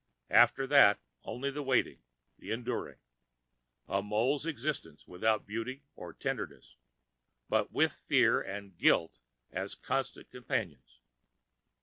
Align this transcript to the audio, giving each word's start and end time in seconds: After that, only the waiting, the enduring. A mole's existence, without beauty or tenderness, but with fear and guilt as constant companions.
After 0.31 0.65
that, 0.65 0.99
only 1.23 1.51
the 1.51 1.61
waiting, 1.61 2.01
the 2.39 2.49
enduring. 2.49 2.97
A 3.87 4.01
mole's 4.01 4.47
existence, 4.47 5.07
without 5.07 5.45
beauty 5.45 5.83
or 5.95 6.11
tenderness, 6.11 6.75
but 7.49 7.71
with 7.71 7.91
fear 7.93 8.41
and 8.41 8.75
guilt 8.75 9.19
as 9.51 9.75
constant 9.75 10.31
companions. 10.31 11.01